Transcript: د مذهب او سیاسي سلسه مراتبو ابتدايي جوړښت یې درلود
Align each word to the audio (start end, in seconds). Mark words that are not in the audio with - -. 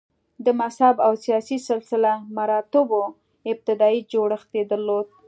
د 0.45 0.47
مذهب 0.61 0.95
او 1.05 1.13
سیاسي 1.25 1.57
سلسه 1.67 2.13
مراتبو 2.37 3.01
ابتدايي 3.51 4.01
جوړښت 4.11 4.49
یې 4.57 4.63
درلود 4.71 5.07